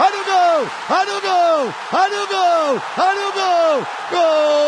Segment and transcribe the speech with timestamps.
[0.00, 0.60] olha o gol,
[0.90, 4.58] olha o gol, olha o gol, olha o gol, gol!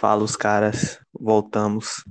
[0.00, 2.04] Fala os caras, voltamos.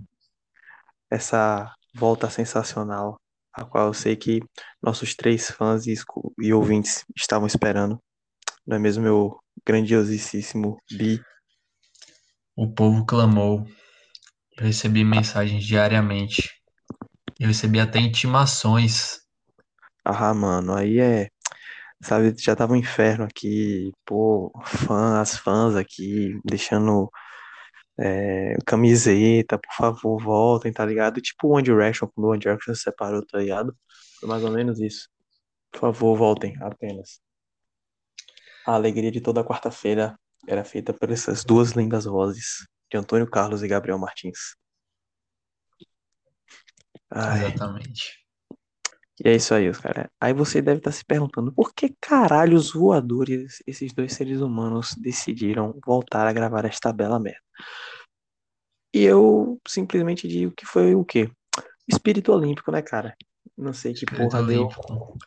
[1.09, 3.19] Essa volta sensacional,
[3.53, 4.39] a qual eu sei que
[4.81, 5.95] nossos três fãs e,
[6.39, 7.99] e ouvintes estavam esperando.
[8.65, 11.21] Não é mesmo, meu grandiosíssimo Bi?
[12.55, 13.65] O povo clamou.
[14.61, 16.47] Eu recebi mensagens diariamente.
[17.39, 19.21] Eu recebi até intimações.
[20.05, 21.29] Ah, mano, aí é.
[22.03, 23.91] Sabe, já tava um inferno aqui.
[24.05, 27.09] Pô, fã, as fãs aqui, deixando
[27.99, 31.19] é, camiseta, por favor, voltem, tá ligado?
[31.21, 33.75] Tipo o One Direction, quando o One Direction se separou, tá ligado?
[34.19, 35.09] Foi mais ou menos isso.
[35.71, 37.19] Por favor, voltem, apenas.
[38.67, 40.15] A alegria de toda quarta-feira
[40.47, 44.55] era feita por essas duas lindas vozes, de Antônio Carlos e Gabriel Martins.
[47.09, 47.45] Ai.
[47.45, 48.19] Exatamente.
[49.23, 50.11] E é isso aí, cara.
[50.19, 54.95] Aí você deve estar se perguntando por que caralho os voadores, esses dois seres humanos,
[54.95, 57.39] decidiram voltar a gravar esta bela merda.
[58.93, 61.31] E eu simplesmente digo que foi o quê?
[61.87, 63.15] Espírito olímpico, né, cara?
[63.57, 64.87] Não sei que Espírito porra olímpico.
[64.87, 65.17] deu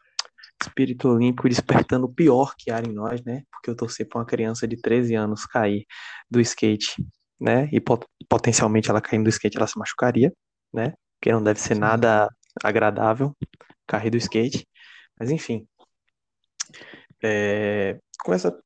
[0.62, 3.42] espírito olímpico despertando o pior que há em nós, né?
[3.50, 5.86] Porque eu torcer pra uma criança de 13 anos cair
[6.30, 6.94] do skate,
[7.40, 7.68] né?
[7.72, 10.32] E pot potencialmente ela caindo do skate ela se machucaria,
[10.72, 10.94] né?
[11.18, 11.80] Porque não deve ser Sim.
[11.80, 12.28] nada
[12.62, 13.34] agradável
[13.86, 14.66] cair do skate.
[15.18, 15.66] Mas enfim.
[17.22, 17.98] É...
[18.24, 18.56] Com essa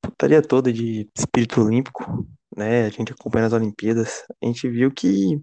[0.00, 2.86] putaria toda de espírito olímpico, né?
[2.86, 5.40] A gente acompanha as Olimpíadas, a gente viu que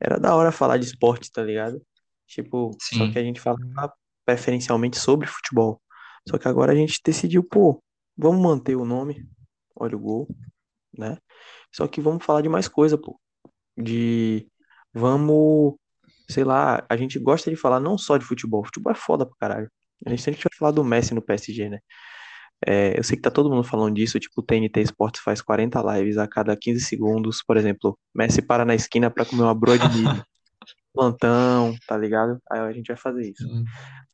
[0.00, 1.82] era da hora falar de esporte, tá ligado?
[2.26, 2.98] Tipo, Sim.
[2.98, 3.58] só que a gente fala
[4.24, 5.80] preferencialmente sobre futebol.
[6.28, 7.82] Só que agora a gente decidiu, pô,
[8.16, 9.26] vamos manter o nome,
[9.74, 10.28] olha o gol,
[10.96, 11.16] né?
[11.72, 13.18] Só que vamos falar de mais coisa, pô.
[13.76, 14.48] De
[14.92, 15.74] vamos,
[16.28, 19.36] sei lá, a gente gosta de falar não só de futebol, futebol é foda pra
[19.38, 19.70] caralho.
[20.06, 21.78] A gente sempre vai falar do Messi no PSG, né?
[22.66, 25.80] É, eu sei que tá todo mundo falando disso, tipo, o TNT Sports faz 40
[25.94, 29.78] lives a cada 15 segundos, por exemplo, Messi para na esquina para comer uma broa
[29.78, 30.24] de milho.
[30.92, 32.40] Plantão, tá ligado?
[32.50, 33.46] Aí a gente vai fazer isso.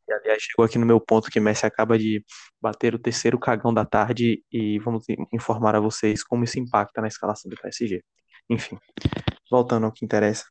[0.09, 2.25] E, aliás, chegou aqui no meu ponto que Messi acaba de
[2.61, 7.09] bater o terceiro cagão da tarde e vamos informar a vocês como isso impacta na
[7.09, 8.03] escalação do PSG.
[8.51, 8.79] Enfim,
[9.51, 10.45] voltando ao que interessa.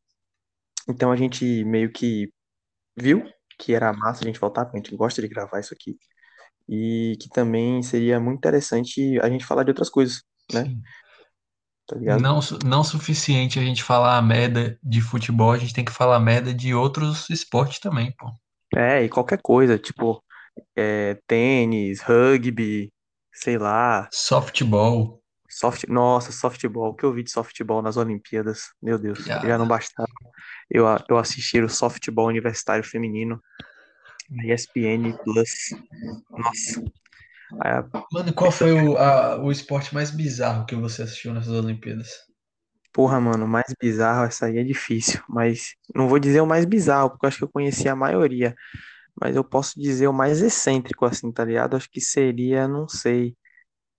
[0.89, 2.31] Então a gente meio que
[2.97, 3.23] viu
[3.59, 5.97] que era massa a gente voltar, porque a gente gosta de gravar isso aqui.
[6.67, 10.65] E que também seria muito interessante a gente falar de outras coisas, né?
[10.65, 10.81] Sim.
[11.85, 15.91] Tá não, não suficiente a gente falar a merda de futebol, a gente tem que
[15.91, 18.31] falar a merda de outros esportes também, pô.
[18.75, 20.23] É, e qualquer coisa, tipo,
[20.75, 22.91] é, tênis, rugby,
[23.33, 24.07] sei lá.
[24.11, 25.21] Softball.
[25.49, 25.85] Soft...
[25.87, 26.89] Nossa, softball.
[26.89, 28.71] O que eu vi de softball nas Olimpíadas?
[28.81, 30.07] Meu Deus, já não bastava
[30.69, 33.39] eu, eu assistir o softball universitário feminino
[34.29, 35.49] na ESPN Plus.
[36.31, 36.83] Nossa.
[38.11, 42.09] Mano, qual foi o, a, o esporte mais bizarro que você assistiu nessas Olimpíadas?
[42.93, 45.19] Porra, mano, o mais bizarro, essa aí é difícil.
[45.27, 48.55] Mas não vou dizer o mais bizarro, porque eu acho que eu conheci a maioria.
[49.19, 51.75] Mas eu posso dizer o mais excêntrico, assim, tá ligado?
[51.75, 53.35] Acho que seria, não sei.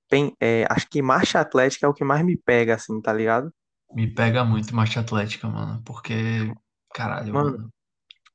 [0.09, 3.53] Bem, é, acho que marcha atlética é o que mais me pega, assim, tá ligado?
[3.93, 5.82] Me pega muito marcha atlética, mano.
[5.84, 6.53] Porque,
[6.94, 7.50] caralho, mano.
[7.50, 7.71] mano.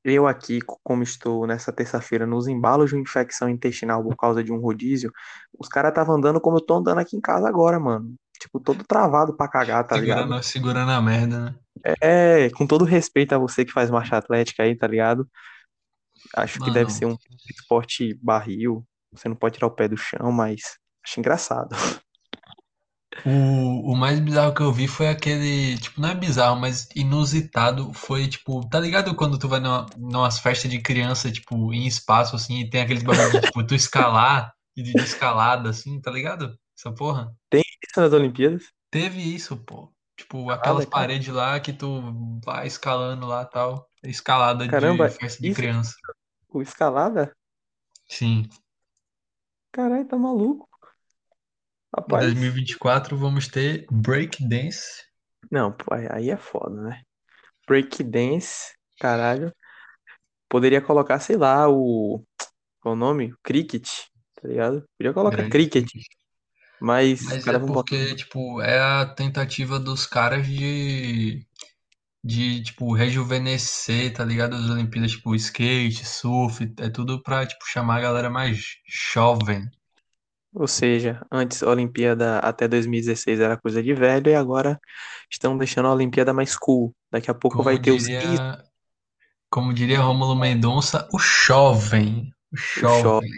[0.03, 4.51] Eu aqui, como estou nessa terça-feira nos embalos de uma infecção intestinal por causa de
[4.51, 5.11] um rodízio,
[5.57, 8.83] os caras estavam andando como eu tô andando aqui em casa agora, mano tipo, todo
[8.83, 10.43] travado pra cagar, tá segurando, ligado?
[10.43, 11.55] Segurando a merda, né?
[12.01, 15.29] É, com todo respeito a você que faz marcha atlética aí, tá ligado?
[16.35, 16.71] Acho Mano.
[16.71, 17.17] que deve ser um
[17.49, 18.85] esporte barril.
[19.13, 21.75] Você não pode tirar o pé do chão, mas acho engraçado.
[23.25, 27.93] O, o mais bizarro que eu vi foi aquele, tipo, não é bizarro, mas inusitado.
[27.93, 32.35] Foi, tipo, tá ligado quando tu vai numa, numas festas de criança, tipo, em espaço,
[32.35, 36.57] assim, e tem aqueles bagulho tipo, tu escalar, de escalada, assim, tá ligado?
[36.77, 37.33] Essa porra?
[37.49, 38.71] Tem isso nas Olimpíadas?
[38.89, 39.91] Teve isso, pô.
[40.17, 42.01] Tipo, aquelas paredes lá que tu
[42.43, 43.89] vai escalando lá tal.
[44.03, 45.95] Escalada Caramba, de festa de criança.
[46.49, 47.33] O escalada?
[48.07, 48.49] Sim.
[49.71, 50.67] Caralho, tá maluco.
[51.95, 52.25] Rapaz.
[52.25, 55.05] Em 2024 vamos ter breakdance.
[55.49, 57.01] Não, pô, aí é foda, né?
[57.65, 59.53] Breakdance, caralho.
[60.49, 62.23] Poderia colocar, sei lá, o.
[62.81, 63.33] Qual o nome?
[63.43, 63.87] Cricket,
[64.35, 64.83] tá ligado?
[64.97, 65.89] Podia colocar Grande cricket.
[66.81, 68.15] Mas, Mas é porque, botar...
[68.15, 71.45] tipo, é a tentativa dos caras de,
[72.23, 74.55] de, tipo, rejuvenescer, tá ligado?
[74.55, 79.69] As Olimpíadas, tipo, skate, surf, é tudo pra, tipo, chamar a galera mais jovem.
[80.53, 84.79] Ou seja, antes a Olimpíada até 2016 era coisa de velho e agora
[85.29, 86.91] estão deixando a Olimpíada mais cool.
[87.11, 88.63] Daqui a pouco vai Como ter os is- diria,
[89.49, 92.33] como diria Rômulo Mendonça, o jovem.
[92.51, 93.03] O o show.
[93.03, 93.29] jovem.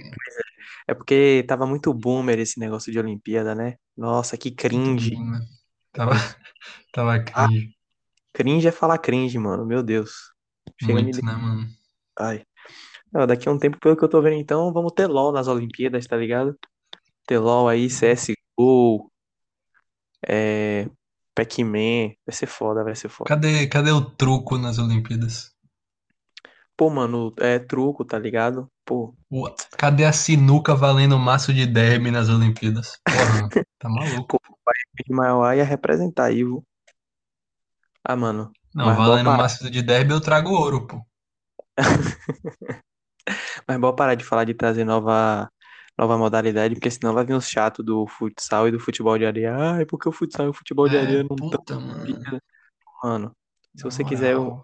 [0.88, 3.76] É porque tava muito boomer esse negócio de Olimpíada, né?
[3.96, 5.16] Nossa, que cringe.
[5.16, 5.46] Muito né?
[5.92, 6.12] Tava,
[6.92, 7.76] tava Ah, cringe.
[8.34, 9.66] cringe é falar cringe, mano.
[9.66, 10.32] Meu Deus.
[10.80, 11.04] Chega a me.
[11.04, 11.68] Muito, né, mano?
[12.20, 12.44] Ai.
[13.12, 15.48] Não, daqui a um tempo, pelo que eu tô vendo, então, vamos ter LOL nas
[15.48, 16.58] Olimpíadas, tá ligado?
[17.28, 19.12] Ter LOL aí, CSGO,
[20.28, 20.90] é...
[21.36, 22.14] Pac-Man.
[22.26, 23.28] Vai ser foda, vai ser foda.
[23.28, 25.51] Cadê, cadê o truco nas Olimpíadas?
[26.82, 28.68] Pô, mano, é truco, tá ligado?
[28.84, 29.48] Pô, O-
[29.78, 32.98] cadê a sinuca valendo maço de derby nas Olimpíadas?
[33.06, 34.40] Porra, tá maluco.
[34.96, 36.66] de Maior ia representar aí, viu?
[38.04, 38.52] Ah, mano.
[38.74, 41.06] Não, valendo maço de derby eu trago ouro, pô.
[43.68, 45.50] Mas bora parar de falar de trazer nova,
[45.98, 49.56] nova modalidade, porque senão vai vir os chatos do futsal e do futebol de areia.
[49.56, 52.06] Ai, porque o futsal e o futebol de É, areia não puta, mano.
[53.04, 53.36] Mano,
[53.76, 54.62] se você quiser, o.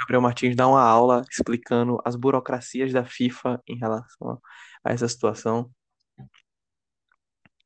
[0.00, 4.40] Gabriel Martins dá uma aula explicando as burocracias da FIFA em relação
[4.84, 5.70] a essa situação.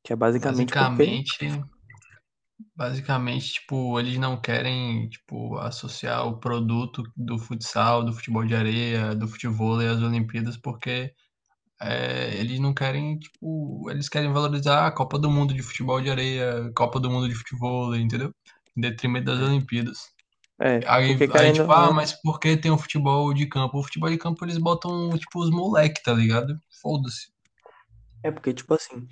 [0.03, 0.79] Que é basicamente porque.
[0.79, 1.63] Basicamente,
[2.75, 9.15] basicamente, tipo, eles não querem, tipo, associar o produto do futsal, do futebol de areia,
[9.15, 11.13] do futevôlei às Olimpíadas, porque
[11.79, 16.09] é, eles não querem, tipo, eles querem valorizar a Copa do Mundo de futebol de
[16.09, 18.33] areia, Copa do Mundo de futevôlei, entendeu?
[18.75, 20.13] Em detrimento das Olimpíadas.
[20.61, 23.79] É, Aí, porque aí tipo, ah, mas por que tem um futebol de campo?
[23.79, 26.57] O futebol de campo eles botam, tipo, os moleque, tá ligado?
[26.81, 27.27] Foda-se.
[28.23, 29.07] é porque, tipo assim,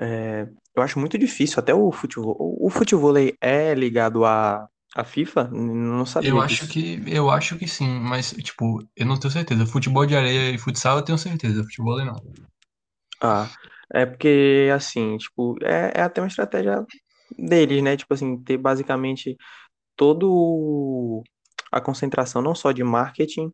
[0.00, 2.36] é, eu acho muito difícil, até o futebol.
[2.60, 5.48] O futevôlei é ligado à, à FIFA?
[5.52, 6.68] Não Eu sabia acho disso.
[6.68, 9.66] que, eu acho que sim, mas, tipo, eu não tenho certeza.
[9.66, 12.16] Futebol de areia e futsal eu tenho certeza, futebol não.
[13.20, 13.48] Ah,
[13.92, 16.84] é porque, assim, tipo, é, é até uma estratégia
[17.38, 17.96] deles, né?
[17.96, 19.36] Tipo assim, ter basicamente
[20.02, 21.22] todo
[21.70, 23.52] a concentração não só de marketing,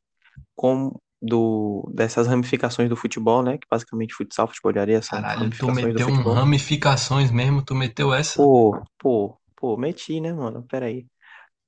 [0.57, 3.59] como do, dessas ramificações do futebol, né?
[3.59, 8.15] Que basicamente futsal, futebol de areia são Caralho, tu meteu um ramificações mesmo, tu meteu
[8.15, 8.39] essa?
[8.39, 10.63] Pô, pô, pô, meti, né, mano?
[10.63, 11.05] Pera aí.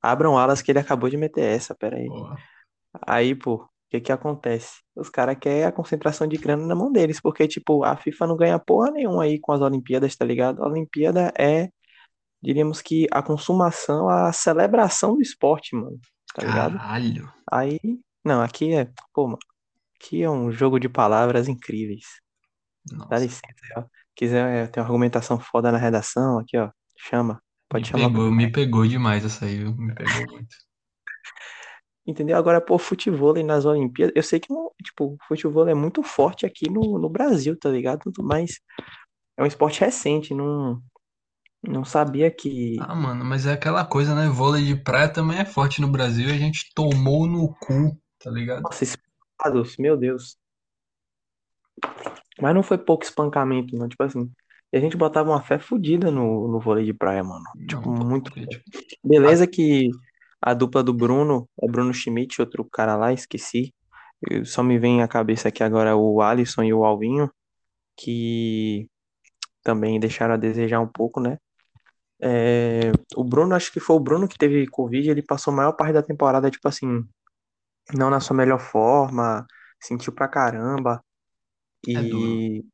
[0.00, 2.08] Abram alas que ele acabou de meter essa, pera aí.
[3.06, 4.80] Aí, pô, o que que acontece?
[4.96, 8.36] Os caras querem a concentração de grana na mão deles, porque, tipo, a FIFA não
[8.36, 10.64] ganha porra nenhuma aí com as Olimpíadas, tá ligado?
[10.64, 11.68] A Olimpíada é,
[12.42, 15.98] diríamos que, a consumação, a celebração do esporte, mano,
[16.34, 16.78] tá ligado?
[16.78, 17.32] caralho.
[17.50, 17.78] Aí,
[18.24, 19.38] não, aqui é, pô, mano,
[19.96, 22.06] aqui é um jogo de palavras incríveis.
[22.84, 23.44] Dá Nossa, licença,
[23.76, 23.84] ó.
[24.14, 28.08] Quiser é, ter uma argumentação foda na redação, aqui, ó, chama, me pode chamar.
[28.08, 29.74] pegou, me pegou demais essa aí, viu?
[29.76, 30.56] Me pegou muito.
[32.06, 32.36] Entendeu?
[32.36, 36.68] Agora, pô, futevôlei nas Olimpíadas, eu sei que, não, tipo, futevôlei é muito forte aqui
[36.70, 38.10] no, no Brasil, tá ligado?
[38.18, 38.60] Mas
[39.36, 40.82] é um esporte recente, não,
[41.62, 42.76] não sabia que...
[42.80, 44.28] Ah, mano, mas é aquela coisa, né?
[44.28, 48.62] Vôlei de praia também é forte no Brasil a gente tomou no cu, tá ligado?
[48.62, 50.36] Nossa, espancos, meu Deus.
[52.40, 54.30] Mas não foi pouco espancamento, não, tipo assim...
[54.72, 57.44] E a gente botava uma fé fodida no, no vôlei de praia, mano.
[57.68, 58.30] Tipo, Não, pô, muito...
[58.30, 58.62] tipo,
[59.02, 59.90] Beleza que
[60.40, 63.74] a dupla do Bruno, é Bruno Schmidt, outro cara lá, esqueci.
[64.30, 67.28] Eu- Só me vem à cabeça aqui agora o Alisson e o Alvinho,
[67.96, 68.86] que
[69.62, 71.36] também deixaram a desejar um pouco, né?
[72.22, 75.72] É, o Bruno, acho que foi o Bruno que teve Covid, ele passou a maior
[75.72, 77.04] parte da temporada, tipo assim,
[77.94, 79.46] não na sua melhor forma,
[79.80, 81.02] sentiu pra caramba.
[81.88, 81.92] é.
[82.00, 82.64] E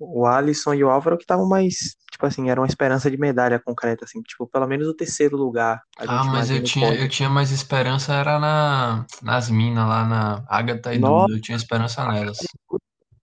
[0.00, 3.60] o Alisson e o Álvaro que estavam mais, tipo assim, era uma esperança de medalha
[3.60, 5.80] concreta, assim, tipo, pelo menos o terceiro lugar.
[5.98, 10.94] Ah, mas eu tinha, eu tinha mais esperança, era na, nas minas lá, na Agatha
[10.94, 12.38] e Nossa, Duda, eu tinha esperança nelas.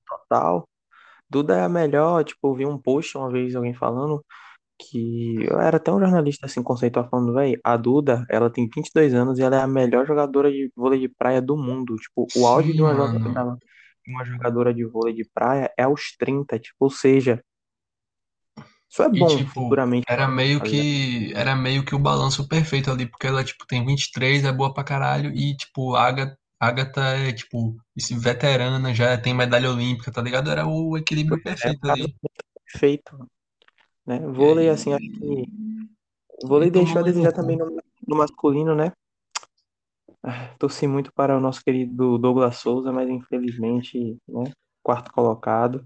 [0.07, 0.67] total.
[1.29, 4.23] Duda é a melhor, tipo, eu vi um post uma vez alguém falando
[4.79, 9.13] que eu era até um jornalista assim conceitual falando, velho, a Duda, ela tem 22
[9.13, 11.95] anos e ela é a melhor jogadora de vôlei de praia do mundo.
[11.97, 13.33] Tipo, o auge de uma, joga- mano.
[13.33, 13.55] da-
[14.05, 17.43] de uma jogadora de vôlei de praia é aos 30, tipo, ou seja,
[18.89, 22.47] isso é E bom tipo, futuramente, era meio tá que era meio que o balanço
[22.47, 26.37] perfeito ali, porque ela tipo tem 23, é boa pra caralho e tipo, a Agatha,
[26.59, 30.49] Agatha é tipo, esse veterana, já tem medalha olímpica, tá ligado?
[30.51, 32.15] Era o equilíbrio É perfeito o ali.
[32.65, 33.29] perfeito,
[34.09, 34.19] né?
[34.27, 35.45] Vôlei, assim, acho que
[36.43, 37.69] vôlei deixou a desejar também no,
[38.07, 38.91] no masculino, né?
[40.23, 44.51] Ah, Torci muito para o nosso querido Douglas Souza, mas infelizmente, né?
[44.81, 45.85] Quarto colocado.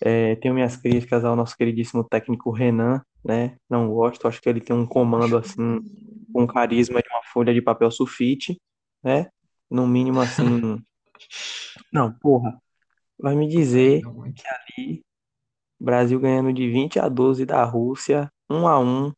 [0.00, 3.58] É, tenho minhas críticas ao nosso queridíssimo técnico Renan, né?
[3.68, 5.80] Não gosto, acho que ele tem um comando assim,
[6.32, 8.58] com carisma de uma folha de papel sulfite,
[9.02, 9.28] né?
[9.70, 10.82] No mínimo assim.
[11.92, 12.58] Não, porra,
[13.18, 14.00] vai me dizer
[14.34, 15.02] que ali
[15.80, 19.12] Brasil ganhando de 20 a 12 da Rússia, 1 a 1.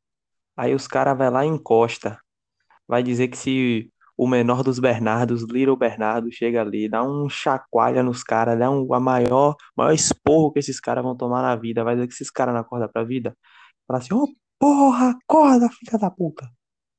[0.56, 2.18] Aí os caras vai lá e encosta.
[2.86, 8.02] Vai dizer que se o menor dos Bernardos, Little Bernardo, chega ali, dá um chacoalha
[8.02, 11.82] nos caras, dá um, a maior, maior esporro que esses caras vão tomar na vida.
[11.82, 13.34] Vai dizer que esses caras não acordam pra vida.
[13.86, 16.46] Fala assim, ô porra, acorda, filha da puta.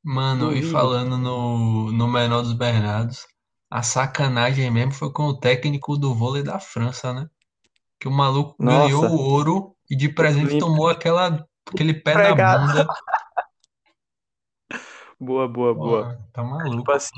[0.03, 3.27] Mano, e falando no, no menor dos Bernardos,
[3.69, 7.29] a sacanagem mesmo foi com o técnico do vôlei da França, né?
[8.01, 12.17] Que o maluco ganhou Nossa, o ouro e de presente me tomou aquela, aquele pé
[12.17, 12.65] na pregado.
[12.65, 12.85] bunda.
[15.19, 16.09] Boa, boa, boa.
[16.09, 16.41] Pô, tá
[16.71, 16.93] Tipo maluco.
[16.93, 17.11] assim,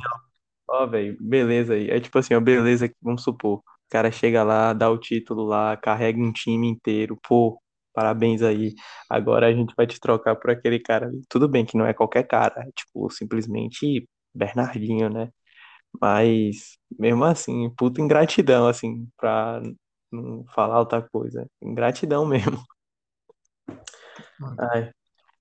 [0.70, 1.90] ó, velho, beleza aí.
[1.90, 3.60] É tipo assim, ó, beleza, que- vamos supor.
[3.60, 7.18] O cara chega lá, dá o título lá, carrega um time inteiro.
[7.28, 7.62] Pô,
[7.94, 8.74] parabéns aí.
[9.10, 11.22] Agora a gente vai te trocar por aquele cara ali.
[11.30, 15.30] Tudo bem que não é qualquer cara, é tipo, simplesmente Bernardinho, né?
[16.02, 19.62] Mas, mesmo assim, puta ingratidão, assim, pra
[20.14, 21.48] não falar outra coisa.
[21.62, 22.64] Ingratidão mesmo.
[24.60, 24.92] Ai.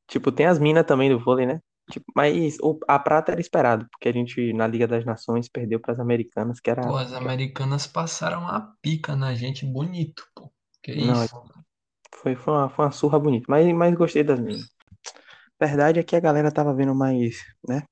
[0.09, 1.61] Tipo, tem as minas também do vôlei, né?
[1.91, 5.81] Tipo, mas o- a prata era esperado, porque a gente na Liga das Nações perdeu
[5.81, 6.83] para as americanas, que era.
[6.83, 10.51] Pô, as americanas passaram a pica na gente bonito, pô.
[10.83, 11.35] Que Não, isso?
[12.17, 13.47] foi, foi uma, foi uma surra bonita.
[13.49, 14.69] Mas, mas gostei das minas.
[15.61, 17.37] Verdade é que a galera tava vendo mais,
[17.69, 17.83] né?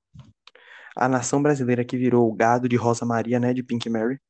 [0.96, 3.52] A nação brasileira que virou o gado de Rosa Maria, né?
[3.54, 4.20] De Pink Mary,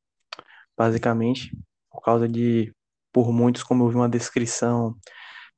[0.76, 1.52] basicamente,
[2.00, 2.72] por causa de,
[3.12, 4.96] por muitos, como eu vi uma descrição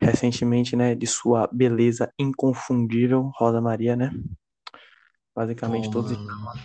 [0.02, 0.94] recentemente, né?
[0.94, 4.12] De sua beleza inconfundível, Rosa Maria, né?
[5.34, 6.16] Basicamente Pô, todos.
[6.16, 6.62] mano.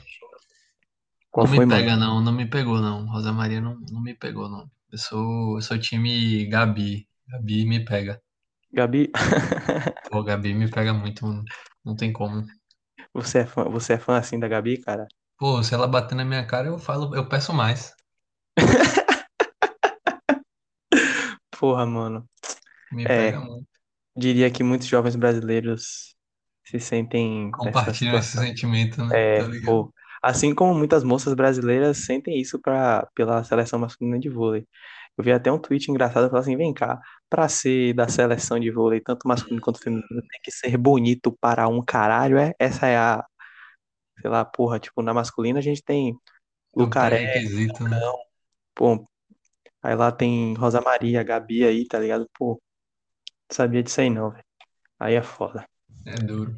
[1.32, 1.86] Qual Não foi, me mano?
[1.86, 2.22] pega, não.
[2.22, 3.06] Não me pegou, não.
[3.08, 4.70] Rosa Maria não, não me pegou, não.
[4.92, 7.08] Eu sou, eu sou time Gabi.
[7.28, 8.22] Gabi me pega.
[8.74, 9.12] Gabi,
[10.10, 11.44] Pô, Gabi me pega muito, mano.
[11.84, 12.46] Não tem como.
[13.14, 15.10] você é fã, você é fã assim da Gabi, cara?
[15.36, 17.92] Pô, se ela bater na minha cara, eu falo, eu peço mais.
[21.60, 22.28] Porra, mano.
[22.92, 23.68] Me É, pega muito.
[24.18, 26.16] diria que muitos jovens brasileiros
[26.66, 28.44] se sentem Compartilham esse situação.
[28.48, 29.16] sentimento, né?
[29.16, 34.30] É, Tá pô, assim como muitas moças brasileiras sentem isso pra, pela seleção masculina de
[34.30, 34.68] vôlei.
[35.18, 37.00] Eu vi até um tweet engraçado falando assim, vem cá,
[37.30, 41.68] pra ser da seleção de vôlei, tanto masculino quanto feminino, tem que ser bonito para
[41.68, 42.54] um caralho, é?
[42.60, 43.26] Essa é a,
[44.22, 46.18] sei lá, porra, tipo, na masculina a gente tem
[46.76, 47.20] Lucaré,
[47.90, 48.00] né?
[48.76, 49.06] pô,
[49.88, 52.30] aí lá tem Rosa Maria, Gabi aí, tá ligado?
[52.38, 52.62] Pô,
[53.50, 54.44] não sabia disso aí não, velho.
[55.00, 55.66] Aí é foda.
[56.06, 56.54] É duro.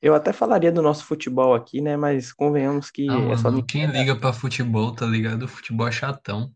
[0.00, 1.94] Eu até falaria do nosso futebol aqui, né?
[1.94, 5.46] Mas convenhamos que Não, essa mano, quem liga pra futebol, tá ligado?
[5.46, 6.50] Futebol é chatão.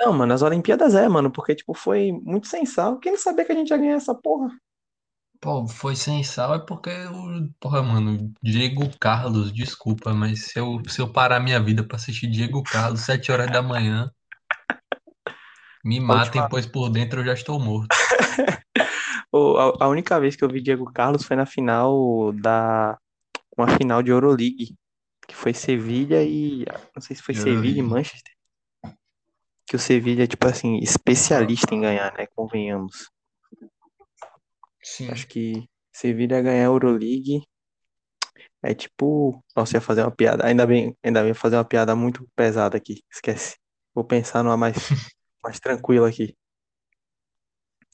[0.00, 2.98] Não, mano, as Olimpíadas é, mano, porque, tipo, foi muito sem sal.
[2.98, 4.48] Quem sabia que a gente ia ganhar essa porra?
[5.40, 7.50] Pô, foi sem sal é porque o.
[7.60, 12.28] Porra, mano, Diego Carlos, desculpa, mas se eu, se eu parar minha vida pra assistir
[12.28, 14.10] Diego Carlos, 7 horas da manhã,
[15.84, 17.94] me matem, pois por dentro eu já estou morto.
[19.80, 22.96] A única vez que eu vi Diego Carlos foi na final da.
[23.56, 24.76] Uma final de Euroleague.
[25.26, 26.64] Que foi Sevilha e.
[26.94, 27.82] Não sei se foi Sevilha e.
[27.82, 28.32] Manchester.
[29.66, 32.26] Que o Sevilha é, tipo assim, especialista em ganhar, né?
[32.34, 33.10] Convenhamos.
[34.80, 35.10] Sim.
[35.10, 37.42] Acho que Sevilha ganhar a Euroleague
[38.62, 39.42] é tipo.
[39.56, 40.46] Nossa, ia fazer uma piada.
[40.46, 43.02] Ainda bem, ainda bem fazer uma piada muito pesada aqui.
[43.12, 43.56] Esquece.
[43.94, 44.76] Vou pensar numa mais,
[45.44, 46.36] mais tranquila aqui.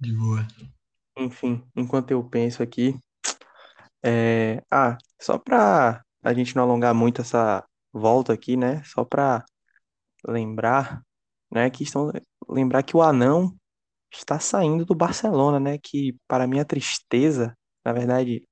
[0.01, 0.47] De boa.
[1.19, 2.99] Enfim, enquanto eu penso aqui.
[4.03, 4.63] É...
[4.71, 8.83] Ah, só pra a gente não alongar muito essa volta aqui, né?
[8.85, 9.45] Só pra
[10.27, 11.03] lembrar,
[11.51, 11.69] né?
[11.71, 12.11] Que estão...
[12.49, 13.55] Lembrar que o Anão
[14.13, 15.79] está saindo do Barcelona, né?
[15.79, 18.47] Que para minha tristeza, na verdade,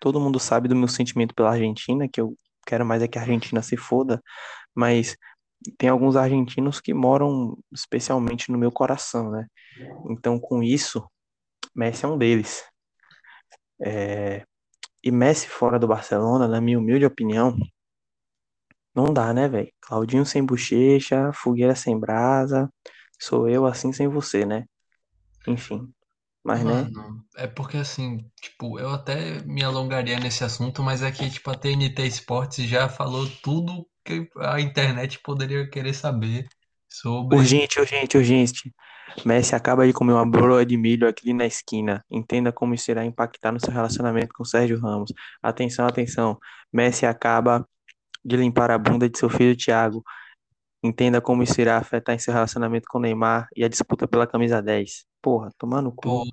[0.00, 3.22] todo mundo sabe do meu sentimento pela Argentina, que eu quero mais é que a
[3.22, 4.22] Argentina se foda,
[4.74, 5.16] mas
[5.78, 9.46] tem alguns argentinos que moram especialmente no meu coração, né?
[10.10, 11.04] Então, com isso,
[11.74, 12.64] Messi é um deles.
[13.80, 14.44] É,
[15.04, 17.56] E Messi fora do Barcelona, na minha humilde opinião,
[18.94, 19.72] não dá, né, velho?
[19.80, 22.70] Claudinho sem bochecha, fogueira sem brasa,
[23.18, 24.64] sou eu assim sem você, né?
[25.46, 25.92] Enfim,
[26.44, 26.90] mas né?
[26.90, 31.50] Mano, é porque assim, tipo, eu até me alongaria nesse assunto, mas é que, tipo,
[31.50, 36.48] a TNT Sports já falou tudo que a internet poderia querer saber
[36.88, 37.36] sobre.
[37.36, 38.74] Urgente, urgente, urgente.
[39.24, 42.04] Messi acaba de comer uma broa de milho aqui na esquina.
[42.10, 45.12] Entenda como isso irá impactar no seu relacionamento com Sérgio Ramos.
[45.42, 46.38] Atenção, atenção.
[46.72, 47.66] Messi acaba
[48.24, 50.02] de limpar a bunda de seu filho Thiago.
[50.82, 54.62] Entenda como isso irá afetar em seu relacionamento com Neymar e a disputa pela camisa
[54.62, 55.06] 10.
[55.20, 55.50] Porra,
[55.90, 56.28] Pô, cu,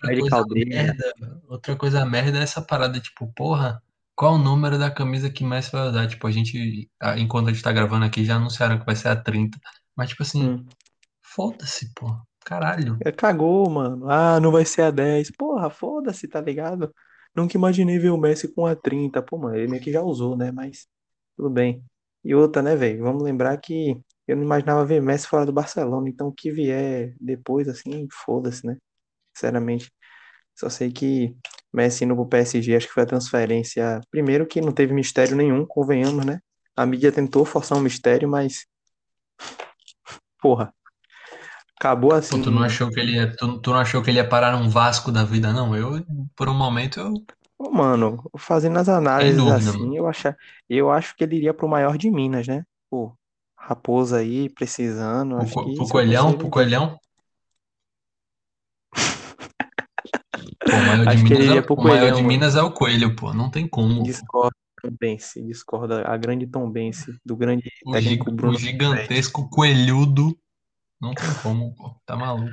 [0.00, 0.70] Fred coisa Caldeira.
[0.70, 1.12] merda,
[1.46, 3.82] outra coisa merda é essa parada, tipo, porra,
[4.14, 6.06] qual o número da camisa que Messi vai usar?
[6.08, 9.16] Tipo, a gente, enquanto a gente tá gravando aqui, já anunciaram que vai ser a
[9.16, 9.58] 30.
[9.96, 10.66] Mas, tipo assim, Hum,
[11.22, 12.16] foda-se, pô.
[12.44, 12.98] Caralho.
[13.04, 14.08] É, Cagou, mano.
[14.10, 15.30] Ah, não vai ser a 10.
[15.32, 16.92] Porra, foda-se, tá ligado?
[17.34, 19.22] Nunca imaginei ver o Messi com a 30.
[19.22, 20.52] Pô, mano, ele meio que já usou, né?
[20.52, 20.86] Mas
[21.36, 21.84] tudo bem.
[22.24, 23.02] E outra, né, velho?
[23.02, 26.08] Vamos lembrar que eu não imaginava ver Messi fora do Barcelona.
[26.08, 28.76] Então, o que vier depois, assim, foda-se, né?
[29.34, 29.92] Sinceramente.
[30.56, 31.34] Só sei que
[31.72, 34.00] Messi indo pro PSG, acho que foi a transferência.
[34.10, 36.40] Primeiro que não teve mistério nenhum, convenhamos, né?
[36.76, 38.66] A mídia tentou forçar um mistério, mas.
[40.40, 40.72] Porra.
[41.78, 42.38] Acabou assim.
[42.38, 44.56] Pô, tu não achou que ele ia, tu, tu não achou que ele ia parar
[44.56, 45.76] num Vasco da vida, não?
[45.76, 46.04] Eu,
[46.36, 47.12] por um momento, eu.
[47.58, 49.96] Ô, Mano, fazendo as análises dúvida, assim, mano.
[49.96, 50.34] eu acho,
[50.68, 52.64] eu acho que ele iria pro maior de Minas, né?
[52.90, 53.16] Pô,
[53.56, 56.50] Raposa aí, precisando, Pro, acho que pro seu Coelhão, pro é.
[56.50, 56.98] Coelhão.
[60.72, 62.16] Pô, o maior de Acho que ele Minas é, iria o pro o maior Coelhão,
[62.16, 62.22] de.
[62.24, 63.32] Minas é o Coelho, pô.
[63.34, 64.02] Não tem como.
[64.02, 66.02] Discorda, Tombense, discorda.
[66.08, 68.72] A grande Tombense, do grande O, técnico gi- o Bruno Ferretti.
[68.72, 70.36] gigantesco coelhudo.
[71.00, 71.94] Não tem como, pô.
[72.06, 72.52] Tá maluco.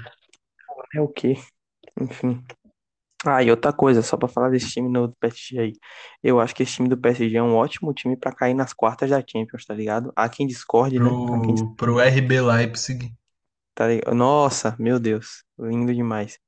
[0.94, 1.36] É o quê?
[2.00, 2.44] Enfim.
[3.26, 5.74] Ah, e outra coisa, só pra falar desse time no PSG aí.
[6.24, 9.10] Eu acho que esse time do PSG é um ótimo time pra cair nas quartas
[9.10, 10.12] da Champions, tá ligado?
[10.16, 11.10] Há quem discorde, né?
[11.10, 13.14] Há quem Pro, pro RB Leipzig.
[13.76, 14.14] Tá ligado?
[14.16, 16.40] Nossa, meu Deus, lindo demais.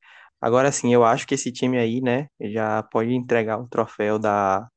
[0.41, 4.67] Agora sim, eu acho que esse time aí, né, já pode entregar o troféu da,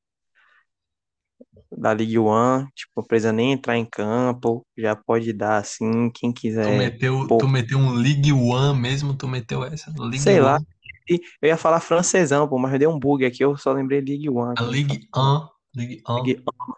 [1.70, 6.32] da Ligue 1, tipo, não precisa nem entrar em campo, já pode dar assim, quem
[6.32, 6.78] Tu quiser.
[6.78, 9.16] meteu, Pô, tu meteu um Ligue 1 mesmo?
[9.16, 9.90] Tu meteu essa?
[9.90, 10.64] Ligue sei lá, 1.
[11.08, 14.00] e eu ia falar francesão, pô, mas eu dei um bug aqui, eu só lembrei
[14.00, 14.70] Ligue 1 A 1.
[14.70, 15.48] Ligue 1.
[15.74, 16.74] Ligue 1.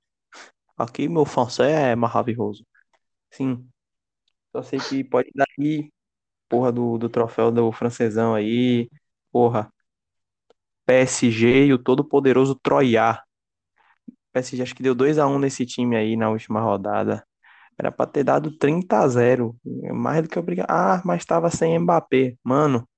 [0.77, 2.65] Aqui meu francês é maravilhoso.
[3.31, 3.69] Sim,
[4.53, 5.91] só sei que pode dar aí,
[6.49, 8.89] porra, do, do troféu do francesão aí,
[9.33, 9.71] porra,
[10.87, 13.21] PSG e o todo-poderoso Troyat.
[14.33, 17.25] PSG acho que deu 2 a um nesse time aí na última rodada.
[17.79, 19.57] Era pra ter dado 30 a 0.
[19.93, 20.71] Mais do que obrigado.
[20.71, 22.35] Ah, mas tava sem Mbappé.
[22.43, 22.89] Mano,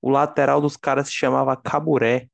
[0.00, 2.28] o lateral dos caras se chamava Caburé.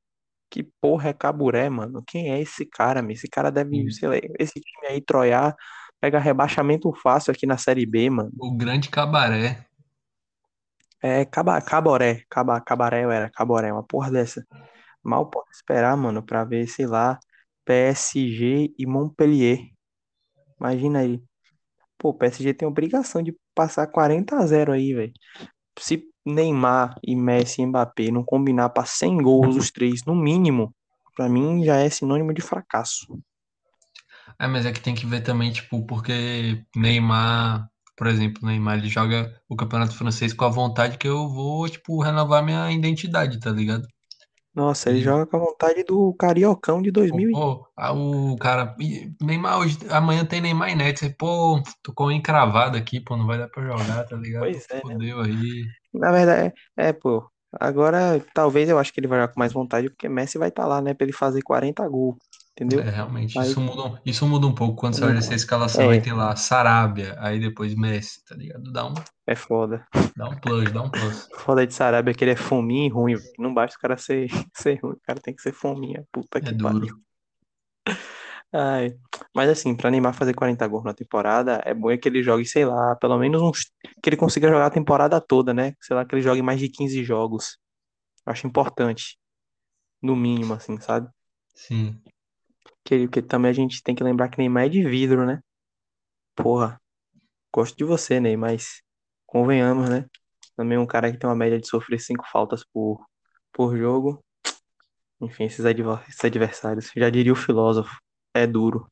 [0.49, 2.01] Que porra é Caburé, mano?
[2.07, 3.11] Quem é esse cara, meu?
[3.11, 5.53] Esse cara deve, sei lá, esse time aí, Troiar,
[5.99, 8.31] pega rebaixamento fácil aqui na Série B, mano.
[8.39, 9.67] O grande cabaré.
[11.01, 14.45] É Caba, Caboré, Caba, Cabaré, era Caboré, uma porra dessa.
[15.03, 17.19] Mal posso esperar, mano, pra ver, sei lá,
[17.65, 19.59] PSG e Montpellier.
[20.59, 21.21] Imagina aí.
[21.97, 25.13] Pô, o PSG tem obrigação de passar 40 a 0 aí, velho.
[25.79, 30.73] Se Neymar e Messi e Mbappé não combinar pra 100 gols os três, no mínimo,
[31.15, 33.17] pra mim já é sinônimo de fracasso.
[34.39, 38.87] É, mas é que tem que ver também, tipo, porque Neymar, por exemplo, Neymar, ele
[38.87, 43.49] joga o Campeonato Francês com a vontade que eu vou, tipo, renovar minha identidade, tá
[43.49, 43.87] ligado?
[44.53, 47.31] Nossa, ele joga com a vontade do Cariocão de pô, 2000 e...
[47.31, 48.75] pô, ah, o cara,
[49.21, 53.49] Neymar hoje, amanhã tem Neymar e Neto, pô, tocou encravado aqui, pô, não vai dar
[53.49, 54.41] pra jogar, tá ligado?
[54.41, 54.81] Pois é, né?
[54.81, 55.63] Fodeu aí.
[55.93, 57.27] Na verdade, é, é, pô.
[57.59, 60.65] Agora, talvez eu acho que ele vai jogar com mais vontade, porque Messi vai estar
[60.65, 62.17] lá, né, pra ele fazer 40 gols,
[62.57, 62.81] entendeu?
[62.81, 66.01] É, realmente, isso muda, isso muda um pouco quando você olha essa escalação e é,
[66.01, 68.71] tem lá Sarabia, aí depois Messi, tá ligado?
[68.71, 68.93] Dá um,
[69.27, 69.85] é foda.
[70.15, 71.29] dá um plus, dá um plus.
[71.37, 73.15] Foda de Sarabia é que ele é fominha e ruim.
[73.37, 76.03] Não basta o cara ser, ser ruim, o cara tem que ser fominha.
[76.11, 76.79] Puta É que pariu.
[76.79, 77.01] duro.
[78.51, 78.95] Ai.
[79.35, 82.45] Mas assim, pra Neymar fazer 40 gols na temporada, é bom é que ele jogue,
[82.45, 83.69] sei lá, pelo menos uns.
[84.01, 85.73] Que ele consiga jogar a temporada toda, né?
[85.81, 87.57] Sei lá, que ele jogue mais de 15 jogos.
[88.25, 89.17] Eu acho importante,
[90.01, 91.09] no mínimo, assim, sabe?
[91.53, 92.01] Sim.
[92.87, 95.41] Que, que também a gente tem que lembrar que Neymar é de vidro, né?
[96.33, 96.79] Porra,
[97.53, 98.81] gosto de você, Ney, mas
[99.25, 100.05] convenhamos, né?
[100.55, 103.05] Também um cara que tem uma média de sofrer cinco faltas por,
[103.51, 104.23] por jogo.
[105.19, 106.89] Enfim, esses esses adversários.
[106.95, 107.93] Já diria o filósofo.
[108.33, 108.87] É duro,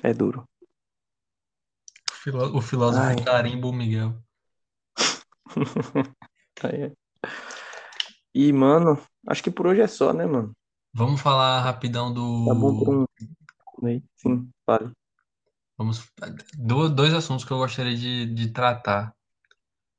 [0.00, 0.48] é duro.
[2.08, 4.14] O filó- o filósofo Ai, carimbo Miguel.
[8.32, 10.52] E, mano, acho que por hoje é só, né, mano?
[10.94, 12.14] Vamos falar rapidão
[12.46, 13.06] Tá bom
[13.86, 14.02] aí.
[14.16, 14.90] Sim, vale.
[15.78, 16.10] Vamos.
[16.58, 19.14] do- Dois assuntos que eu gostaria de, de tratar.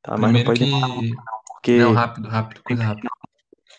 [0.02, 1.16] Tá, mas não Primeiro pode que.
[1.16, 3.10] Não, porque rápido, rápido, coisa rápida.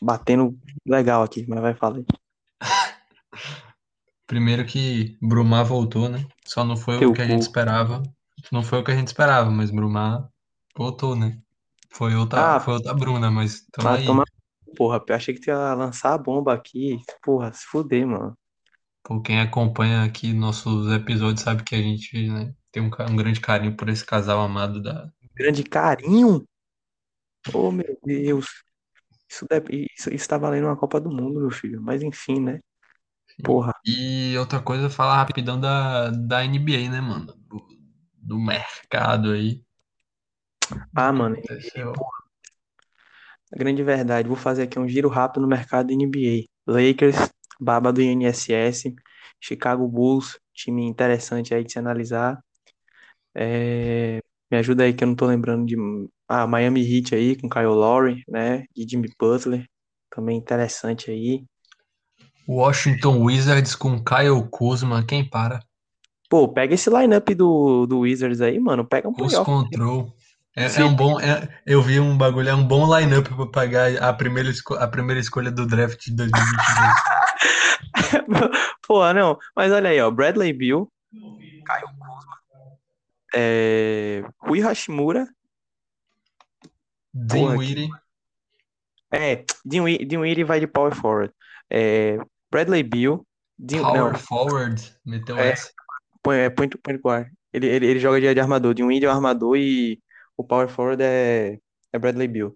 [0.00, 2.04] batendo legal aqui, mas vai falar aí.
[4.26, 6.26] Primeiro que Brumar voltou, né?
[6.44, 8.02] Só não foi o Teu que a gente esperava.
[8.50, 10.28] Não foi o que a gente esperava, mas Brumar
[10.76, 11.38] voltou, né?
[11.90, 14.06] Foi outra, Ah, foi outra Bruna, mas tamo ah, aí.
[14.06, 14.24] toma.
[14.76, 16.98] Porra, eu achei que tu ia lançar a bomba aqui.
[17.22, 18.34] Porra, se fuder, mano.
[19.04, 23.14] Pô, quem acompanha aqui nossos episódios sabe que a gente, né, tem um, ca- um
[23.16, 25.08] grande carinho por esse casal amado da.
[25.36, 26.42] Grande carinho.
[27.54, 28.46] Oh, meu Deus.
[29.30, 31.82] Isso, deve, isso, isso tá valendo uma Copa do Mundo, meu filho.
[31.82, 32.60] Mas enfim, né?
[33.44, 33.74] Porra.
[33.84, 37.26] E outra coisa, falar rapidão da, da NBA, né, mano?
[37.48, 37.66] Do,
[38.16, 39.64] do mercado aí.
[40.94, 41.36] Ah, mano.
[41.36, 41.92] Aconteceu.
[43.52, 44.28] a grande verdade.
[44.28, 46.72] Vou fazer aqui um giro rápido no mercado NBA.
[46.72, 47.16] Lakers,
[47.62, 48.94] baba do INSS,
[49.40, 52.42] Chicago Bulls, time interessante aí de se analisar.
[53.34, 54.20] É,
[54.50, 55.76] me ajuda aí que eu não tô lembrando de.
[56.28, 58.64] Ah, Miami Heat aí com Kyle Lowry, né?
[58.76, 59.66] E Jimmy Butler,
[60.10, 61.44] também interessante aí.
[62.48, 65.60] Washington Wizards com Kyle Kuzma, quem para?
[66.28, 68.86] Pô, pega esse lineup do, do Wizards aí, mano.
[68.86, 69.44] Pega um playoff.
[69.44, 70.12] control.
[70.56, 71.18] É, é um bom.
[71.18, 75.20] é- eu vi um bagulho, é um bom lineup pra pagar a primeira, a primeira
[75.20, 76.42] escolha do draft de 2022.
[78.86, 79.38] Pô, não.
[79.54, 80.10] Mas olha aí, ó.
[80.10, 82.38] Bradley Beal, Kyle Kuzma,
[83.34, 85.26] é, Rui Hashimura,
[87.14, 87.88] Dinwiddie,
[89.12, 91.32] é, Dinwiddie Dinwiddie vai de power forward.
[91.70, 92.18] É,
[92.50, 93.26] Bradley Beal,
[93.58, 95.50] Din, Power não, Forward, meteu É.
[95.50, 95.70] essa.
[96.30, 97.28] é, point, point guard.
[97.52, 98.74] Ele, ele, ele joga de, de armador.
[98.74, 100.00] Dinwiddie é o armador e
[100.36, 101.58] o power forward é,
[101.92, 102.54] é Bradley Beal.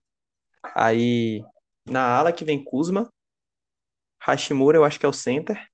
[0.75, 1.43] Aí,
[1.89, 3.09] na ala que vem Kuzma,
[4.21, 5.67] Hashimura eu acho que é o center.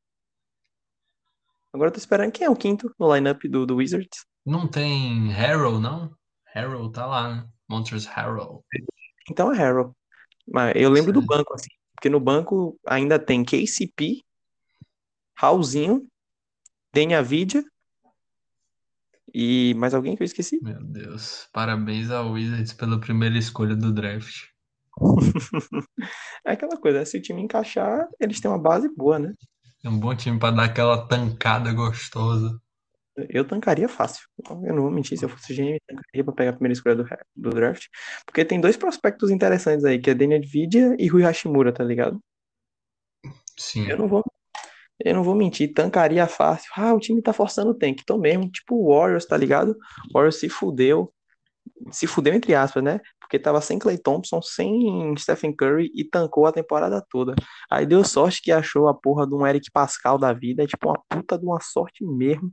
[1.73, 4.27] Agora eu tô esperando quem é o quinto no lineup do, do Wizards.
[4.45, 6.15] Não tem Harrow, não?
[6.55, 7.49] Harrow tá lá, né?
[7.69, 8.65] Montrezl Harrell.
[9.31, 9.97] Então é Harrell.
[10.47, 11.71] Mas eu lembro do banco, assim.
[11.95, 14.23] Porque no banco ainda tem KCP,
[15.35, 16.07] Raulzinho,
[16.93, 17.65] Denia Vidia
[19.35, 20.59] e mais alguém que eu esqueci?
[20.63, 21.49] Meu Deus.
[21.53, 24.52] Parabéns ao Wizards pela primeira escolha do draft.
[26.45, 29.33] É aquela coisa, se o time encaixar, eles têm uma base boa, né?
[29.85, 32.61] É um bom time pra dar aquela tancada gostosa.
[33.29, 34.27] Eu tancaria fácil.
[34.65, 36.97] Eu não vou mentir, se eu fosse GM, eu tancaria pra pegar a primeira escolha
[36.97, 37.05] do,
[37.37, 37.87] do draft.
[38.25, 42.19] Porque tem dois prospectos interessantes aí, que é Denia Vidia e Rui Hashimura, tá ligado?
[43.59, 43.87] Sim.
[43.87, 44.23] Eu não vou,
[45.05, 46.71] eu não vou mentir, tancaria fácil.
[46.77, 48.03] Ah, o time tá forçando o tank.
[48.07, 49.77] Tô mesmo, tipo o Warriors, tá ligado?
[50.11, 51.13] O Warriors se fudeu.
[51.91, 53.01] Se fudeu entre aspas, né?
[53.33, 57.35] Porque tava sem Clay Thompson, sem Stephen Curry e tancou a temporada toda.
[57.71, 60.91] Aí deu sorte que achou a porra de um Eric Pascal da vida, é tipo
[60.91, 62.53] uma puta de uma sorte mesmo,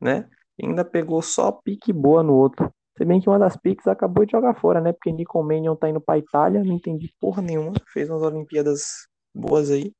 [0.00, 0.30] né?
[0.56, 2.72] E ainda pegou só pique boa no outro.
[2.96, 4.92] Se bem que uma das piques acabou de jogar fora, né?
[4.92, 7.72] Porque Nico Mannion tá indo pra Itália, não entendi porra nenhuma.
[7.92, 9.92] Fez umas Olimpíadas boas aí.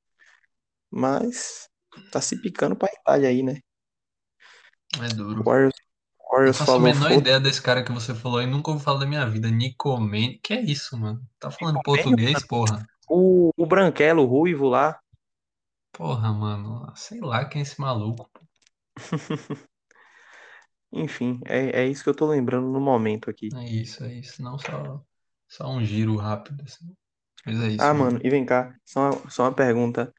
[0.88, 1.68] Mas
[2.12, 3.58] tá se picando pra Itália aí, né?
[5.02, 5.42] É duro.
[5.42, 5.74] Warriors,
[6.34, 7.20] Eu Warriors faço a menor foda.
[7.20, 9.50] ideia desse cara que você falou e nunca ouvi falar da minha vida.
[9.50, 10.38] Nicomen.
[10.42, 11.22] Que é isso, mano?
[11.38, 12.86] Tá falando português, porra?
[13.08, 14.98] O, o Branquelo, o Ruivo lá.
[15.92, 16.92] Porra, mano.
[16.96, 18.28] Sei lá quem é esse maluco.
[20.92, 23.48] Enfim, é, é isso que eu tô lembrando no momento aqui.
[23.54, 24.42] É isso, é isso.
[24.42, 25.02] Não só,
[25.48, 26.94] só um giro rápido, assim.
[27.44, 27.84] Mas é isso.
[27.84, 30.12] Ah, mano, e vem cá, só, uma- só uma pergunta.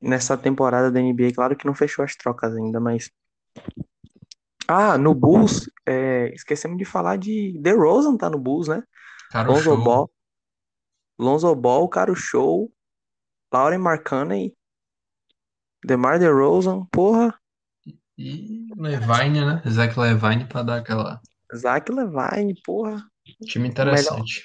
[0.00, 3.10] Nessa temporada da NBA, claro que não fechou as trocas ainda, mas.
[4.72, 8.82] Ah, no Bulls, é, esquecemos de falar de DeRozan tá no Bulls, né?
[9.44, 9.82] Lonzo show.
[9.82, 10.10] Ball,
[11.18, 12.72] Lonzo Ball, Caro Show,
[13.52, 14.54] Lauren Markkanen,
[15.84, 17.34] DeMar DeRozan, porra,
[18.16, 19.62] E Levine, né?
[19.66, 21.20] Zach Levine pra dar aquela.
[21.52, 23.02] Zach Levine, porra.
[23.46, 24.44] Time interessante.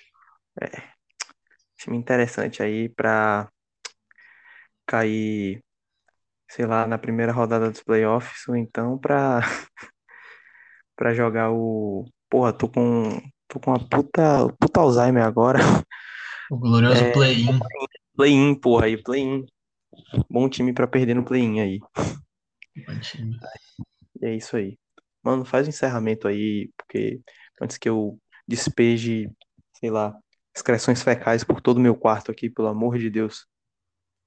[1.78, 3.52] Time interessante aí pra
[4.88, 5.62] cair,
[6.50, 9.42] sei lá, na primeira rodada dos playoffs, ou então pra,
[10.96, 12.06] pra jogar o.
[12.30, 13.22] Porra, tô com.
[13.48, 15.60] Tô com uma puta, puta Alzheimer agora.
[16.50, 17.12] O glorioso É.
[17.12, 17.60] play-in.
[18.16, 19.46] Play-in, porra, aí, play-in.
[20.30, 21.80] Bom time pra perder no play-in aí.
[21.80, 23.38] Bom time.
[24.22, 24.78] E é isso aí.
[25.24, 27.20] Mano, faz o encerramento aí, porque
[27.62, 29.30] antes que eu despeje,
[29.80, 30.16] sei lá,
[30.56, 33.46] excreções fecais por todo o meu quarto aqui, pelo amor de Deus.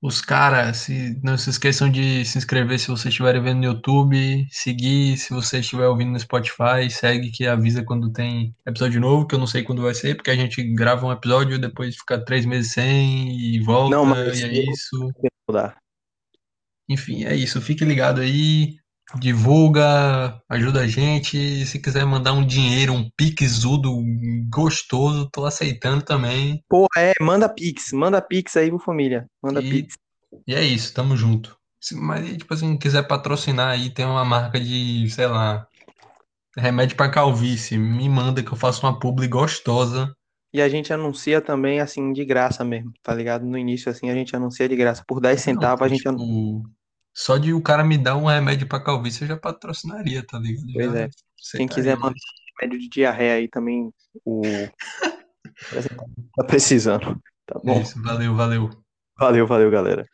[0.01, 4.47] Os caras, se, não se esqueçam de se inscrever se vocês estiverem vendo no YouTube,
[4.49, 9.35] seguir se você estiver ouvindo no Spotify, segue que avisa quando tem episódio novo, que
[9.35, 12.47] eu não sei quando vai ser, porque a gente grava um episódio, depois fica três
[12.47, 15.11] meses sem e volta, Não, mas e é isso.
[16.89, 17.61] Enfim, é isso.
[17.61, 18.77] Fique ligado aí,
[19.17, 21.65] divulga, ajuda a gente.
[21.67, 23.91] Se quiser mandar um dinheiro, um pixudo
[24.51, 26.63] gostoso, tô aceitando também.
[26.69, 29.27] Porra, é, manda Pix, manda Pix aí, pro família.
[29.43, 29.95] Manda E- Pix.
[30.47, 31.57] E é isso, tamo junto.
[31.95, 35.67] Mas, tipo assim, quiser patrocinar aí, tem uma marca de, sei lá,
[36.57, 40.13] remédio pra calvície, me manda que eu faço uma publi gostosa.
[40.53, 43.45] E a gente anuncia também, assim, de graça mesmo, tá ligado?
[43.45, 45.05] No início, assim, a gente anuncia de graça.
[45.07, 46.71] Por 10 centavos, Não, a gente anuncia.
[47.19, 50.73] Só de o cara me dar um remédio pra calvície, eu já patrocinaria, tá ligado?
[50.73, 51.11] Pois Já é.
[51.57, 52.15] Quem quiser mandar
[52.61, 53.93] remédio de diarreia aí também,
[54.25, 54.41] o.
[56.37, 57.21] tá precisando.
[57.45, 57.81] Tá É bom?
[57.81, 58.71] isso, valeu, valeu.
[59.19, 60.07] Valeu, valeu, galera.